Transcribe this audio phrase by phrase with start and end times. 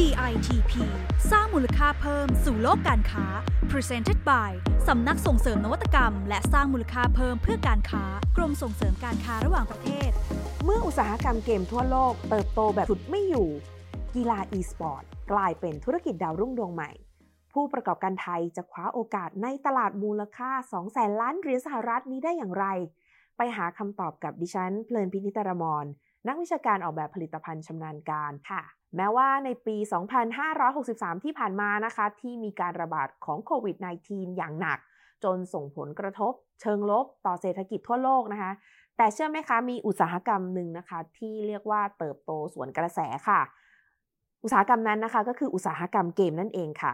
[0.00, 0.72] DITP
[1.30, 3.26] สร้างมูลค่าเพิ่มสู่โลกการค้า
[3.70, 4.50] Presented by
[4.88, 8.04] สำนักส่งเสริมนวัตกรรม และสร้างมูลค่าเพิ่มเพื่อการค้า
[8.36, 10.10] กรมส่งเสริมการค้าระหว่างประเทศ
[10.64, 13.48] เมื่ออุตสาหกรรมเกมทั่วโลกเติบโตแบบสุดไม่อยู่
[14.14, 16.90] กีฬา e-sport กลายเป็นธุรกิจดาวรุ่งดวงใหม่
[17.52, 22.66] ผู้ประกอบการไทยจะคว้าโอกาสในตลาดมูลค่า 2 แสนล้านเหรียญสหรัฐนี้ได้อย่างไร
[23.36, 25.84] ไปหาคำตอบกับดิฉัน เพลินพินิตรมร
[26.28, 28.62] นักวิชาการออกแบบผลิตภัณฑ์ชำนาญการค่ะ
[28.96, 29.76] แม้ว่าในปี
[30.50, 34.78] 2563 ที่ผ่านมานะคะ ที่มีการระบาดของโควิด -19 อย่างหนัก
[35.24, 38.52] จนส่งผลกระทบ เชิงลบต่อเศรษฐกิจทั่วโลกนะคะ
[38.96, 43.40] แต่เชื่อไหมคะ มีอุตสาหกรรมหนึ่งนะคะ ที่เรียกว่าเติบโตสวนกระแสค่ะ
[44.44, 46.92] อุตสาหกรรมนั้นนะคะ ก็คืออุตสาหกรรมเกมนั่นเองค่ะ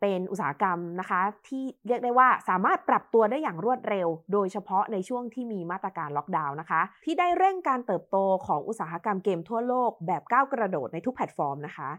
[0.00, 11.90] เป็นอุตสาหกรรมนะคะ ที่เรียกได้ว่าสามารถปรับตัวได้อย่างรวดเร็ว โดยเฉพาะในช่วงที่มีมาตรการล็อกดาวน์นะคะ ที่ได้เร่งการเติบโตของอุตสาหกรรมเกมทั่วโลกแบบก้าวกระโดดในทุกแพลตฟอร์มนะคะ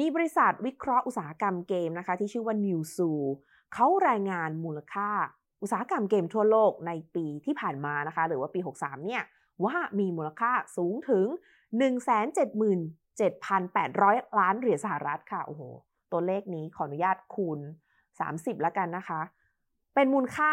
[0.00, 3.10] มีบริษัทวิเคราะห์อุตสาหกรรมเกมนะคะ ที่ชื่อว่า New s u
[3.74, 5.10] เขารายงานมูลค่า
[5.62, 9.22] อุตสาหกรรมเกมทั่วโลกในปีที่ผ่านมานะคะ หรือว่าปี 63 เนี่ย
[9.64, 11.26] ว่ามีมูลค่าสูงถึง
[12.62, 15.62] 177,800 ล้านเหรียญสหรัฐค่ะโอ้โห
[16.12, 17.60] ตัวเลขนี้ขออนุญาตคูณ
[18.10, 19.20] 30 แล้วกันนะคะ
[19.94, 20.52] เป็นมูลค่า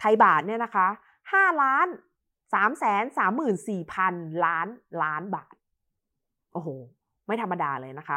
[0.00, 0.86] ไทยบาทเนี่ยนะคะ
[1.24, 1.86] 5ล้าน
[2.34, 3.04] 3แสน
[3.48, 4.14] 34พัน
[4.44, 4.68] ล้าน
[5.02, 5.54] ล้านบาท
[6.52, 6.68] โอ้โห
[7.26, 8.16] ไม่ธรรมดาเลยนะคะ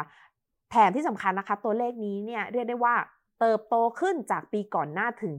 [0.70, 2.94] แถมที่สำคัญนะคะ ตัวเลขนี้เนี่ยเรียกได้ว่า
[3.42, 5.32] เติบโตขึ้นจากปีก่อนหน้าถึง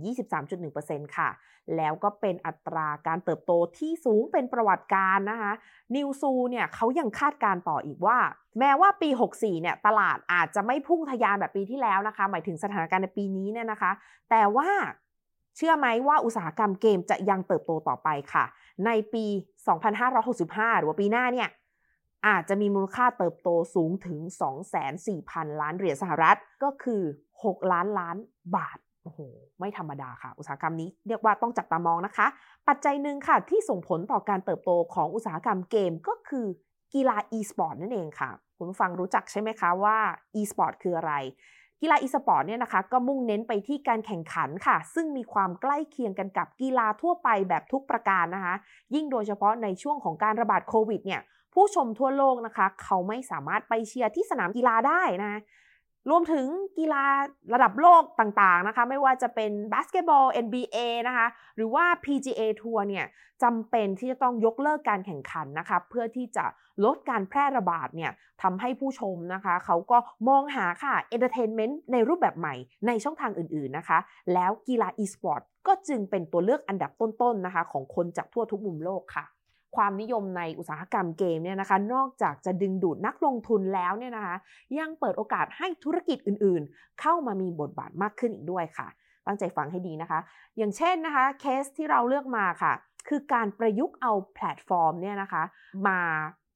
[0.55, 1.29] 23.1%ค่ะ
[1.77, 5.51] แล้วก็เป็นอัตราการเติบโตที่สูงเป็นประวัติการนะคะ
[5.95, 8.17] นิวซูเนี่ยเขายังคาดการต่ออีกว่า
[8.59, 13.91] แม้ว่าปี 64 เนี่ยตลาดอาจจะไม่พุ่งทะยานแบบปีที่แล้วนะคะ หมายถึงสถานการณ์ในปีนี้เนี่ยนะคะ
[14.29, 14.69] แต่ว่า
[15.57, 18.45] เชื่อไหมว่าอุตสาหกรรมเกมจะยังเติบโตต่อไปค่ะ
[18.85, 19.25] ในปี
[20.03, 21.49] 2565 หรือว่าปีหน้าเนี่ย
[22.27, 24.19] อาจจะมีมูลค่าเติบโตสูงถึง
[24.89, 27.01] 2,400 ล้านเหรียญสหรัฐก็คือ
[27.37, 28.17] 6 ล้านล้าน
[28.55, 29.19] บาทโอ้โห
[29.59, 32.27] ไม่ธรรมดาค่ะ อุตสาหกรรมนี้เรียกว่าต้องจับตามองนะคะ
[32.67, 36.45] ปัจจัยหนึ่งค่ะ ที่ส่งผลต่อการเติบโตของอุตสาหกรรมเกมก็คือ
[36.93, 39.97] กีฬา e-sport นั่นเองค่ะ คุณฟังรู้จักใช่ไหมคะว่า
[40.39, 41.13] e-sport คืออะไร
[41.81, 48.55] กีฬา e-sport เนี่ยนะคะ ก็มุ่งเน้นไปที่การแข่งขันค่ะ ซึ่งมีความใกล้เคียงกันกับกีฬาทั่วไปแบบทุกประการนะคะ
[48.95, 51.21] ยิ่งโดยเฉพาะในช่วงของการระบาดโควิดเนี่ย
[51.53, 55.41] ผู้ชมทั่วโลกนะคะ เขาไม่สามารถไปเชียร์ที่สนามกีฬาได้นะ
[56.09, 56.45] รวมถึง
[56.77, 57.03] กีฬา
[57.53, 60.77] ระดับโลกต่างๆนะคะ ไม่ว่าจะเป็นบาสเกตบอล NBA
[61.07, 63.05] นะคะ หรือว่า PGA ทัวร์เนี่ย
[63.43, 66.45] จำเป็นที่จะต้องยกเลิกการแข่งขันนะคะ เพื่อที่จะ
[66.85, 68.11] ลดการแพร่ระบาดเนี่ย
[68.41, 69.97] ทำให้ผู้ชมนะคะ เขาก็
[70.27, 72.55] มองหาค่ะ entertainment ในรูปแบบใหม่
[72.87, 73.99] ในช่องทางอื่นๆนะคะ
[74.33, 79.25] แล้วกีฬา e-sport ก็จึงเป็นตัวเลือกอันดับต้นๆนะคะ ของคนจากทั่วทุกมุมโลกค่ะ
[79.75, 84.35] ความนิยมในอุตสาหกรรมเกมเนี่ยนะคะนอกจากจะดึงดูดนักลงทุนแล้วเนี่ยนะคะ
[84.79, 88.87] ยังเปิดโอกาสให้ธุรกิจอื่นๆ เข้ามามีบทบาทมากขึ้นอีกด้วยค่ะ
[89.27, 90.19] ตั้งใจฟังให้ดีนะคะ
[90.57, 92.73] อย่างเช่นนะคะเคสที่เราเลือกมาค่ะ
[93.07, 95.43] คือการประยุกต์เอาแพลตฟอร์มเนี่ยนะคะ
[95.87, 95.99] มา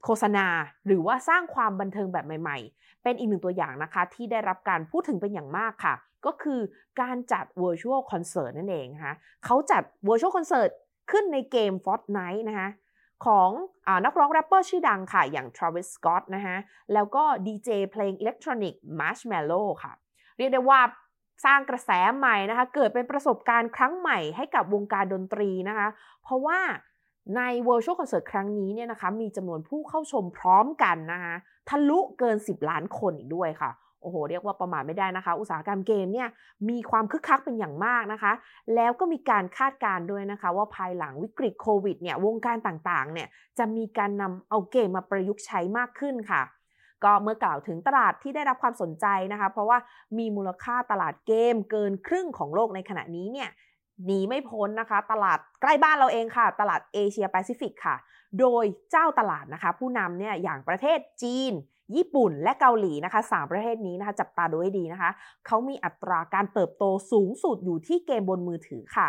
[0.03, 0.47] โฆษณา
[0.87, 5.93] หรือว่าสร้างความบันเทิงแบบใหม่ๆ เป็นอีกหนึ่งตัวอย่างนะคะ ที่ได้รับการพูดถึงเป็นอย่างมากค่ะ
[6.25, 6.59] ก็คือ
[7.01, 9.13] การจัด virtual concert นั่นเองนะคะ
[9.45, 10.69] เขาจัด virtual concert
[11.11, 12.69] ขึ้นในเกม Fortnite นะคะ
[13.25, 13.49] ของ
[13.87, 16.57] อนักร้องแรปเปอร์ชื่อดังค่ะ อย่าง Travis Scott นะคะ
[16.93, 19.93] แล้วก็ดีเจเพลงอิเล็กทรอนิกส์ Marshmello ค่ะ
[20.37, 20.81] เรียกได้ว่า
[21.45, 25.87] สร้างกระแสใหม่นะคะ เกิดเป็นประสบการณ์ครั้งใหม่ให้กับวงการดนตรีนะคะ
[26.23, 26.59] เพราะว่า
[27.35, 31.35] ใน Virtual Concert ครั้งนี้เนี่ยนะคะ มีจำนวนผู้เข้าชมพร้อมกันนะคะ
[31.69, 33.71] ทะลุเกิน 10 ล้านคนอีกด้วยค่ะ
[34.01, 36.29] โอ้โห เรียกว่าประมาทไม่ได้นะคะ อุตสาหกรรมเกมเนี่ย
[36.69, 38.31] มีความคึกคักเป็นอย่างมากนะคะ
[38.75, 46.41] แล้วก็มีการคาดการณ์ด้วยนะคะ ว่าภายหลังวิกฤตโควิดเนี่ยวงการต่างๆเนี่ยจะมีการนำเอาเกมมาประยุกต์ใช้มากขึ้นค่ะ
[47.03, 49.77] ก็เมื่อกล่าวถึงตลาดที่ได้รับความสนใจนะคะ เพราะว่า
[50.17, 53.49] มีมูลค่าตลาดเกมเกินครึ่งของโลกในขณะนี้เนี่ย
[54.05, 57.95] หนีไม่พ้นนะคะ ตลาดใกล้บ้านเราเองค่ะ ตลาดเอเชียแปซิฟิกค่ะ
[58.39, 61.53] โดยเจ้าตลาดนะคะ ผู้นำเนี่ยอย่างประเทศจีน
[61.95, 65.09] ญี่ปุ่นและเกาหลีนะคะสามประเทศนี้นะคะจับตาดูให้ดีนะคะ
[65.45, 69.07] เขามีอัตราการเติบโตสูงสุดอยู่ที่เกมบนมือถือค่ะ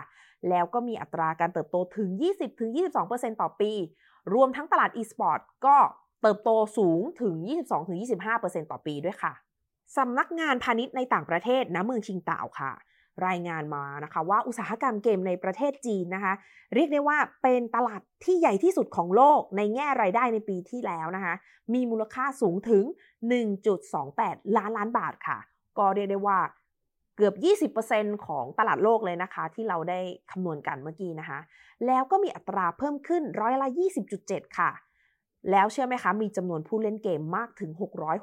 [0.49, 2.09] แล้วก็มีอัตราการเติบโตถึง
[2.75, 3.73] 20-22%ต่อปี
[4.35, 5.77] รวมทั้งตลาด e-sport ก็
[6.23, 7.35] เติบโตสูงถึง
[8.03, 9.33] 22-25%ต่อปีด้วยค่ะ
[9.97, 12.73] สำนักงานพาณิชย์ในต่างประเทศณเมืองชิงเต่าค่ะ
[13.27, 16.33] รายงานมานะคะว่าอุตสาหกรรมเกมในประเทศจีนนะคะ
[16.75, 21.35] เรียกได้ว่าเป็นตลาดที่ใหญ่ที่สุดของโลกในแง่รายได้ในปีที่แล้วนะคะ
[21.75, 22.85] มีมูลค่าสูงถึง
[23.71, 25.39] 1.28 ล้านล้านบาทค่ะ
[25.79, 26.39] ก็เรียกได้ว่า
[27.17, 27.33] เกือ
[27.67, 30.01] บ 20%ของตลาดโลกเลยนะคะ ที่เราได้
[30.31, 31.39] คำนวณกันเมื่อกี้นะคะ
[31.87, 33.69] แล้วก็มีอัตราเพิ่มขึ้นร้อยละ
[34.13, 34.71] 20.7 ค่ะ
[35.51, 37.71] แล้วเชื่อไหมคะ มีจำนวนผู้เล่นเกมมากถึง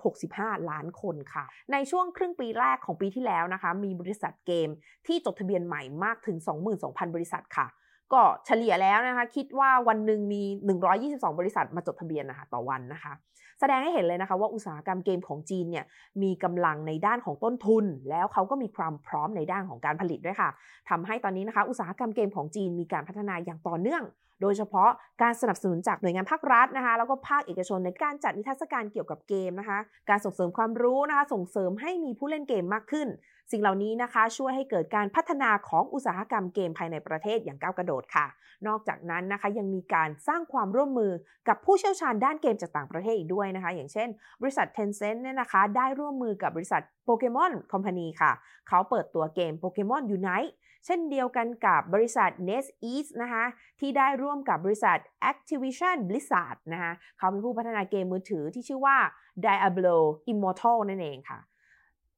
[0.10, 4.70] 665 ล้านคนค่ะ ในช่วงครึ่งปีแรกของปีที่แล้วนะคะ มีบริษัทเกม
[5.08, 6.38] ที่จดทะเบียนใหม่มากถึง
[6.76, 7.68] 22,000 บริษัทค่ะ
[8.14, 10.44] ก็เฉลี่ยแล้วนะคะ คิดว่าวันหนึ่งมี
[10.92, 13.14] 122 บริษัทมาจดทะเบียนนะคะต่อวันนะคะ
[13.60, 15.86] แสดงให้เห็นเลยนะคะว่าอุตสาหกรรมเกมของจีนเนี่ย
[16.24, 20.50] มีกำลังในด้านของต้นทุน แล้วเขาก็มีความพร้อมในด้านของการผลิตด้วยค่ะ
[20.90, 24.04] ทำให้ตอนนี้นะคะ อุตสาหกรรมเกมของจีนมีการพัฒนาอย่างต่อเนื่อง
[24.42, 24.90] โดยเฉพาะ
[25.22, 29.80] การสนับสนุนจากหน่วยงานภาครัฐนะคะ แล้วก็ภาคเอกชนในการจัดนิทรรศการเกี่ยวกับเกมนะคะ
[30.10, 33.08] การส่งเสริมความรู้นะคะ ส่งเสริมให้มีผู้เล่นเกมมากขึ้น
[33.52, 38.26] สิ่งเหล่านี้นะคะ ช่วยให้เกิดการพัฒนาของอุตสาหกรรมเกมภายในประเทศอย่างก้าวกระโดดค่ะ
[38.68, 41.12] นอกจากนั้นนะคะยังมีการสร้างความร่วมมือ
[41.48, 44.08] กับผู้เชี่ยวชาญด้านเกมจากต่างประเทศอีกด้วยนะคะ อย่างเช่น
[44.42, 48.32] บริษัท Tencent เนี่ยนะคะ ได้ร่วมมือกับบริษัทโปเกมอนคอมพานีค่ะ
[48.68, 50.54] เขาเปิดตัวเกมโปเกมอนยูไนต์
[50.86, 53.46] เช่นเดียวกันกับบริษัท NetEase นะคะ
[53.80, 54.98] ที่ได้ร่วมกับบริษัท
[55.32, 58.98] Activision Blizzard นะคะเขาเป็นผู้พัฒนาเกมมือถือที่ชื่อว่า
[59.46, 59.98] Diablo
[60.32, 61.40] Immortal นั่นเองค่ะ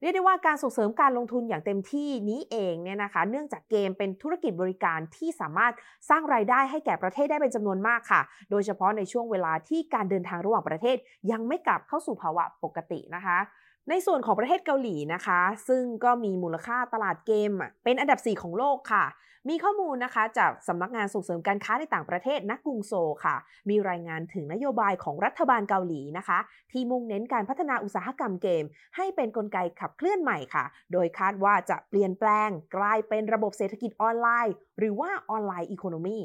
[0.02, 5.74] เรียกได้ว่าการส่งเสริมการลงทุนอย่างเต็มที่นี้เองเนี่ยนะคะ เนื่องจากเกมเป็นธุรกิจบริการที่สามารถ
[6.10, 8.22] สร้างรายได้ให้แก่ประเทศได้เป็นจำนวนมากค่ะ
[8.52, 10.98] โดยเฉพาะในช่วงเวลาที่การเดินทางระหว่างประเทศ
[11.32, 13.40] ยังไม่กลับเข้าสู่ภาวะปกตินะคะ
[13.90, 17.52] ในส่วนของประเทศเกาหลีนะคะ ซึ่งก็มีมูลค่าตลาดเกม
[17.84, 19.06] เป็นอันดับ 4 ของโลกค่ะ
[19.50, 22.94] มีข้อมูลนะคะจากสำนักงานส่งเสริมการค้าในต่างประเทศนักกรุงโซ
[23.26, 23.36] ค่ะ
[23.70, 26.40] มีรายงานถึงนโยบายของรัฐบาลเกาหลีนะคะ
[26.72, 36.18] ที่มุ่งเน้นการพัฒนาอุตสาหกรรมเกม ให้เป็นนกลไกขับเคลื่อนใหม่ค่ะ โดยคาดว่าจะเปลี่ยนแปลงกลายเป็นระบบเศรษฐกิจออนไลน์ หรือว่าออนไลน์อีโคโนมี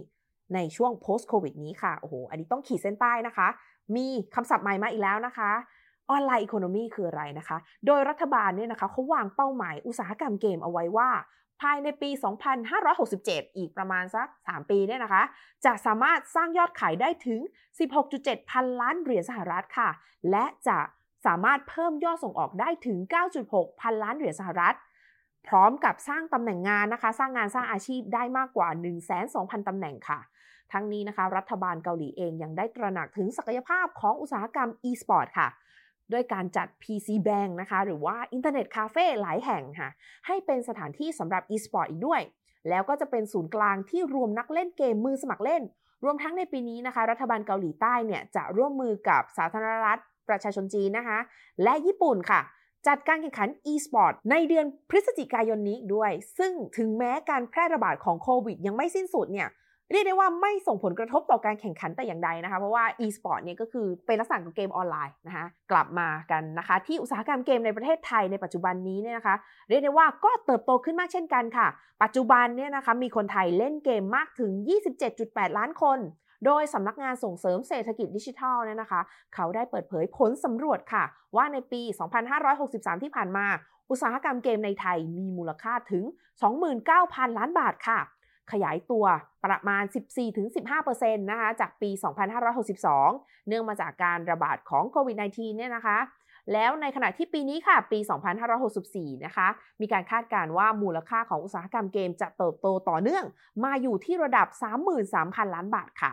[0.54, 3.48] ในช่วง post covid นี้ค่ะ โอ้โห อันนี้ต้องขีดเส้นใต้นะคะ
[3.96, 5.52] มีคำศัพท์ใหม่มาอีกแล้วนะคะ
[6.12, 7.56] ออนไลน์อีโคโนมีคืออะไรนะคะ
[7.86, 11.10] โดยรัฐบาลเนี่ยนะคะเขาวางเป้าหมายอุตสาหกรรมเกมเอาไว้ว่า
[11.60, 12.10] ภายในปี
[12.82, 15.22] 2567 อีกประมาณสัก 3 ปีเนี่ยนะคะ
[15.64, 17.40] จะสามารถสร้างยอดขายได้ถึง
[17.94, 19.90] 16.7 พันล้านเหรียญสหรัฐค่ะ
[20.30, 20.78] และจะ
[21.26, 22.98] สามารถเพิ่มยอดส่งออกได้ถึง
[23.40, 24.76] 9.6 พันล้านเหรียญสหรัฐ
[25.46, 28.68] พร้อมกับสร้างตำแหน่งงานนะคะ สร้างงานสร้างอาชีพได้มากกว่า
[29.18, 30.20] 1,200,000ตำแหน่งค่ะ
[30.72, 35.48] ทั้งนี้นะคะรัฐบาลเกาหลีเองยังได้ตระหนักถึงศักยภาพของอุตสาหกรรม e-sport ค่ะ
[36.12, 39.90] ด้วยการจัด PC Bang นะคะ หรือว่าอินเทอร์เน็ตคาเฟ่หลายแห่งค่ะ
[40.26, 42.20] ให้เป็นสถานที่สำหรับ e-sport อีกด้วย
[42.68, 45.62] แล้วก็จะเป็นศูนย์กลางที่รวมนักเล่นเกมมือสมัครเล่น
[46.04, 51.18] รวมทั้งในปีนี้นะคะ รัฐบาลเกาหลีใต้เนี่ยจะร่วมมือกับสาธารณรัฐ ประชาชนจีนนะคะ
[51.62, 52.40] และญี่ปุ่นค่ะ
[52.88, 59.48] จัดการแข่งขัน e-sport ในเดือนพฤศจิกายนนี้ด้วย ซึ่งถึงแม้การแพร่ระบาดของโควิดยังไม่สิ้นสุดเนี่ย
[59.92, 69.34] เรียกได้ว่าไม่ส่งผลกระทบต่อการแข่งขันแต่อย่างใดนะคะ เพราะว่า e-sport เนี่ยก็คือเป็นลักษณะของเกมออนไลน์นะคะกลับมากันนะคะ ที่อุตสาหกรรมเกมในประเทศไทยในปัจจุบันนี้เนี่ยนะคะ
[69.68, 71.66] เรียกได้ว่าก็เติบโตขึ้นมากเช่นกันค่ะ
[72.02, 74.50] ปัจจุบันเนี่ยนะคะมีคนไทยเล่นเกมมากถึง
[75.04, 75.98] 27.8 ล้านคน
[76.46, 79.00] โดยสำนักงานส่งเสริมเศรษฐกิจดิจิทัลเนี่ยนะคะ
[79.34, 81.04] เขาได้เปิดเผยผลสำรวจค่ะ
[81.36, 81.82] ว่าในปี
[82.42, 83.46] 2563 ที่ผ่านมา
[83.90, 86.04] อุตสาหกรรมเกมในไทยมีมูลค่าถึง
[86.70, 88.00] 29,000 ล้านบาทค่ะ
[88.52, 89.04] ขยายตัว
[89.44, 89.84] ประมาณ
[90.46, 91.90] 14-15%นะคะจากปี
[92.68, 95.98] 2562 เนื่องมาจากการระบาดของโควิด -19 เนี่ยนะคะ
[96.52, 97.98] แล้วในขณะที่ปีนี้ค่ะ ปี
[98.62, 99.48] 2564 นะคะ
[99.80, 103.24] มีการคาดการณ์ว่ามูลค่าของอุตสาหกรรมเกมจะเติบโตต่อเนื่อง
[103.64, 104.48] มาอยู่ที่ระดับ
[105.02, 106.12] 33,000 ล้านบาทค่ะ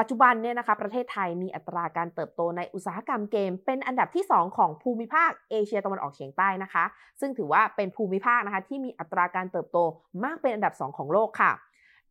[0.00, 6.84] ปัจจุบันเนี่ยนะคะประเทศไทยมีอัตราการเติบโตในอุตสาหกรรมเกม เป็นอันดับที่ 2 ของภูมิภาคเอเชียตะวันออกเฉียงใต้นะคะ
[7.20, 9.78] ซึ่งถือว่าเป็นภูมิภาคนะคะที่มีอัตราการเติบโต
[10.24, 11.52] มากเป็นอันดับ 2 ของโลกค่ะ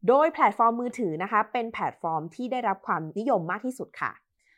[0.08, 4.12] โดยแพลตฟอร์มมือถือนะคะเป็นแพลตฟอร์มที่ได้รับความนิยมมากที่สุดค่ะ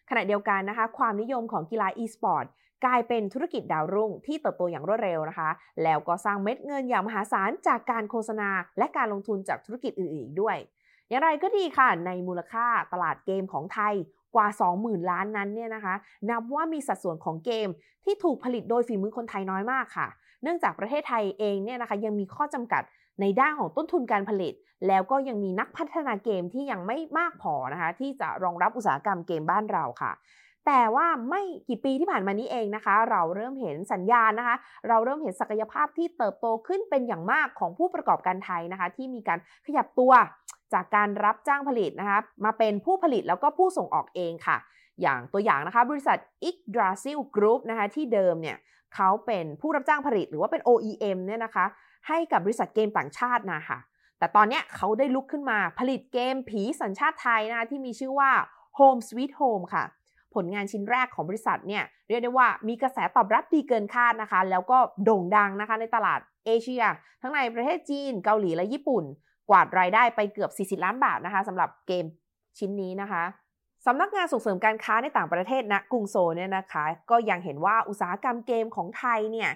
[0.10, 2.46] ขณะเดียวกันนะคะความนิยมของกีฬา e-sport
[2.86, 5.50] กลายเป็นธุรกิจดาวรุ่งที่เติบโตอย่างรวดเร็วนะคะ
[5.84, 10.58] แล้วก็สร้างเม็ดเงินอย่างมหาศาลจากการโฆษณา และการลงทุนจากธุรกิจอื่นๆด้วย
[11.12, 13.94] อย่างไรก็ดีค่ะ ในมูลค่าตลาดเกมของไทย
[14.36, 15.96] กว่า 20,000 ล้านนั้นเนี่ยนะคะ
[16.30, 17.68] นับว่ามีสัดส่วนของเกม
[18.04, 20.08] ที่ถูกผลิตโดยฝีมือคนไทยน้อยมากค่ะ
[20.44, 22.82] เนื่องจากประเทศไทยเองเนี่ยนะคะยังมีข้อจำกัด
[23.22, 24.54] ในด้านของต้นทุนการผลิต
[24.88, 30.12] แล้วก็ยังมีนักพัฒนาเกมที่ยังไม่มากพอนะคะ ที่จะรองรับอุตสาหกรรมเกมบ้านเราค่ะ
[30.68, 34.56] แต่ว่าไม่กี่ปีที่ผ่านมานี้เองนะคะ เราเริ่มเห็นสัญญาณนะคะ
[34.90, 40.12] เราเริ่มเห็นศักยภาพที่เติบโตขึ้นเป็นอย่างมากของผู้ประกอบการไทยนะคะ ที่มีการขยับตัว
[40.74, 44.58] จากการรับจ้างผลิตนะคะมาเป็นผู้ผลิตแล้วก็ผู้ส่งออกเองค่ะ
[45.02, 46.18] อย่างตัวอย่างนะคะบริษัท
[46.50, 48.58] i g d r a s i l Group นะคะที่เดิมเนี่ย
[48.96, 51.66] เขาเป็นผู้รับจ้างผลิตหรือว่าเป็น OEM เนี่ยนะคะ
[52.08, 53.80] ให้กับบริษัทเกมต่างชาตินะคะ
[54.20, 58.32] แต่ตอนนี้เขาได้ลุกขึ้นมาผลิตเกมผีสัญชาติไทยนะคะที่มีชื่อว่า
[58.78, 59.84] Home Sweet Home ค่ะ
[60.36, 66.84] ผลงานชิ้นแรกของบริษัทเนี่ยเรียกได้ว่ามีกระแสตอบรับดีเกินคาดนะคะ แล้วก็โด่งดังนะคะในตลาดเอเชีย
[67.22, 69.04] ทั้งในประเทศจีน เกาหลีและญี่ปุ่น
[69.50, 72.06] กวาดรายได้ไปเกือบ 40 ล้านบาทนะคะสำหรับเกม
[72.58, 73.24] ชิ้นนี้นะคะ
[73.86, 79.50] สำนักงานส่งเสริมการค้าในต่างประเทศณนะกรุงโซเนี่ยนะคะ ก็ยังเห็นว่าอุตสาหกรรมเกมของไทยเนี่ย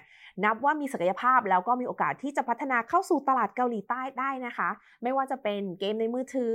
[0.44, 4.68] นับว่ามีศักยภาพแล้วก็มีโอกาสที่จะพัฒนาเข้าสู่ตลาดเกาหลีใต้ได้นะคะ
[5.02, 6.54] ไม่ว่าจะเป็นเกมในมือถือ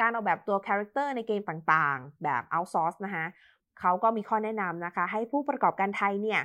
[0.00, 3.24] การออกแบบตัวคาแรคเตอร์ในเกมต่างๆ แบบ outsource นะคะ
[3.80, 6.40] เขาก็มีข้อแนะนำนะคะ ให้ผู้ประกอบการไทยเนี่ย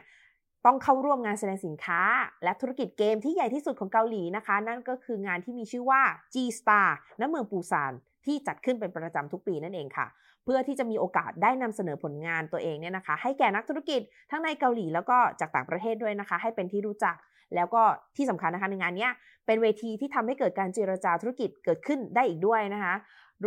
[0.66, 2.02] ต้องเข้าร่วมงานแสดงสินค้า
[2.44, 6.02] และธุรกิจเกมที่ใหญ่ที่สุดของเกาหลีนะคะ นั่นก็คืองานที่มีชื่อว่า
[6.34, 6.88] G Star
[7.20, 7.94] ณเมืองปูซาน
[8.26, 10.08] ที่จัดขึ้นเป็นประจำทุกปีนั่นเองค่ะ
[10.44, 17.16] เพื่อที่จะมีโอกาสได้นำเสนอผลงานตัวเองเนี่ยนะคะ ให้แก่นักธุรกิจทั้งในเกาหลีแล้วก็จากต่างประเทศด้วยนะคะ ให้เป็นที่รู้จัก
[17.56, 17.82] แล้วก็
[18.18, 19.10] ที่สำคัญนะคะในงานนี้
[19.46, 22.94] เป็นเวทีที่ทำให้เกิดการเจรจาธุรกิจเกิดขึ้นได้อีกด้วยนะคะ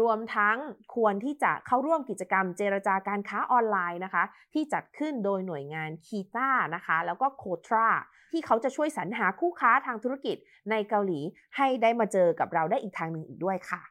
[0.00, 0.56] รวมทั้ง
[0.94, 4.24] ควรที่จะเข้าร่วมกิจกรรมเจรจาการค้าออนไลน์นะคะ
[4.54, 7.88] ที่จัดขึ้นโดยหน่วยงานคีต้านะคะ แล้วก็โคทรา
[8.32, 10.36] ที่เขาจะช่วยสรรหาคู่ค้าทางธุรกิจ
[10.70, 11.20] ในเกาหลี
[11.56, 13.82] ให้ได้มาเจอกับเราได้อีกทางหนึ่งอีกด้วยค่ะ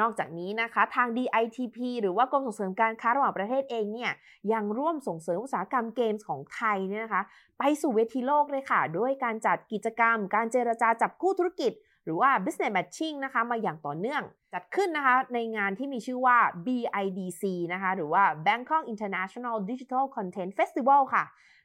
[0.00, 4.12] นอกจากนี้นะคะทาง DITP หรือว่ากรมส่งเสริมการค้าระหว่างประเทศเองเนี่ย
[4.52, 7.22] ยังร่วมส่งเสริมอุตสาหกรรมเกมส์ของไทยเนี่ยนะคะ
[7.58, 11.72] ไปสู่เวทีโลกเลยค่ะ ด้วยการจัดกิจกรรม การเจรจาจับคู่ธุรกิจ
[12.04, 17.42] หรือว่า business matching นะคะมาอย่างต่อเนื่อง จัดขึ้นนะคะในงานที่มีชื่อว่า BIDC
[17.72, 21.24] นะคะหรือว่า Bangkok International Digital Content Festival ค่ะ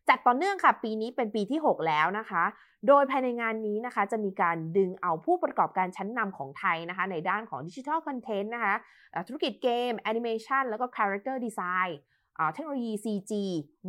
[0.10, 2.44] จัดต่อเนื่องค่ะ ปีนี้เป็นปีที่ 6 แล้วนะคะ
[2.88, 8.76] โดยภายในงานนี้นะคะจะมีการดึงเอาผู้ประกอบการชั้นนำของไทยนะคะ ในด้านของดิจิทั L content นะคะ
[9.28, 11.98] ธุรกิจเกมแอนิเมชันแล้วก็ character design
[12.54, 13.32] เทคโนโลยี CG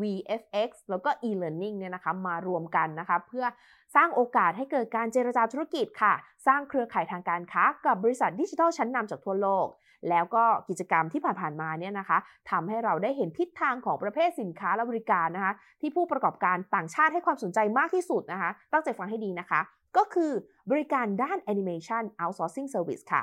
[0.01, 3.47] VFX แล้วก็ e-learning เนี่ยนะคะมารวมกันนะคะเพื่อ
[3.97, 6.15] สร้างโอกาสให้เกิดการเจรจาธุรกิจค่ะ
[6.47, 9.67] สร้างเครือข่ายทางการค้า กับบริษัทดิจิทัลชั้นนำจากทั่วโลก
[10.11, 12.19] แล้วก็กิจกรรมที่ผ่านๆมาเนี่ยนะคะ
[12.51, 19.61] ทำให้เราได้เห็นทิศทางของประเภทสินค้าและบริการนะคะ ที่ผู้ประกอบการต่างชาติให้ความสนใจมากที่สุดนะคะ ตั้งใจฟังให้ดีนะคะ
[19.97, 20.33] ก็คือ
[20.71, 23.23] บริการด้าน Animation Outsourcing Service ค่ะ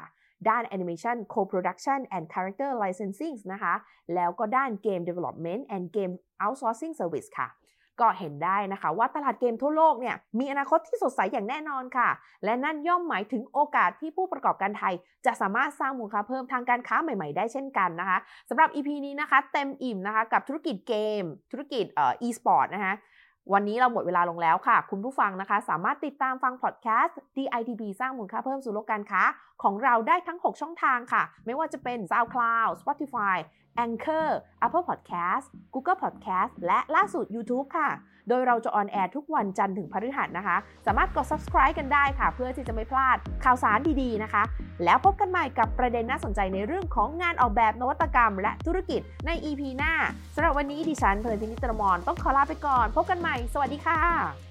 [0.49, 3.73] ด้าน Animation Co-Production and Character Licensing นะคะ
[4.15, 6.13] แล้วก็ด้าน Game Development and Game
[6.43, 7.49] Outsourcing Service ค่ะ
[8.01, 12.09] ก็เห็นได้นะคะว่าตลาดเกมทั่วโลกเนี่ยมีอนาคตที่สดใสอย่างแน่นอนค่ะ
[12.43, 14.93] และนั่นย่อมหมายถึงโอกาสที่ผู้ประกอบการไทย
[15.25, 18.17] จะสามารถสร้างมูลค่าเพิ่มทางการค้าใหม่ ๆ ได้เช่นกันนะคะ
[18.49, 22.93] สำหรับ EP นี้นะคะ เต็มอิ่มนะคะกับธุรกิจเกม ธุรกิจเอ่อ e-sport นะคะ
[23.53, 29.21] วันนี้เราหมดเวลาลงแล้วค่ะ คุณผู้ฟังนะคะ สามารถติดตามฟังพอดแคสต์ DITB สร้างมูลค่าเพิ่มสู่โลกการค้า
[29.63, 33.37] ของเราได้ทั้ง 6 ช่องทางค่ะ ไม่ว่าจะเป็น SoundCloud Spotify
[33.85, 34.27] Anchor
[34.65, 37.89] Apple Podcast Google Podcast และล่าสุด YouTube ค่ะ
[38.29, 44.43] โดยเราจะออนแอร์ทุกวันจันทร์ถึงพฤหัสนะคะ สามารถกด subscribe กันได้ค่ะ เพื่อที่จะไม่พลาดข่าวสารดีๆนะคะ
[44.83, 49.93] แล้วพบกันใหม่กับประเด็นน่าสนใจในเรื่องของงานออกแบบนวัตกรรม และธุรกิจใน EP หน้า
[50.35, 54.46] สำหรับวันนี้ดิฉันเพลินพินิตรมรต้องขอลาไปก่อน พบกันใหม่ สวัสดีค่ะ